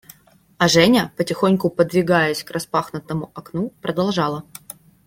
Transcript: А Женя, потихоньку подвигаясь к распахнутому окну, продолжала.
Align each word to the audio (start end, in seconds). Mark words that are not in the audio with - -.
А 0.57 0.67
Женя, 0.67 1.13
потихоньку 1.15 1.69
подвигаясь 1.69 2.43
к 2.43 2.49
распахнутому 2.49 3.29
окну, 3.35 3.71
продолжала. 3.83 4.43